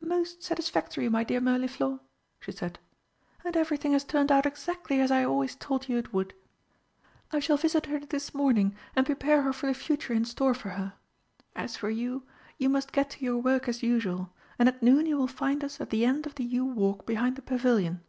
[0.00, 2.00] "Most satisfactory, my dear Mirliflor!"
[2.40, 2.78] she said.
[3.44, 6.32] "And everything has turned out exactly as I always told you it would.
[7.30, 10.70] I shall visit her this morning and prepare her for the future in store for
[10.70, 10.94] her.
[11.54, 12.22] As for you,
[12.56, 15.78] you must get to your work as usual, and at noon you will find us
[15.78, 18.00] at the end of the yew walk behind the Pavilion.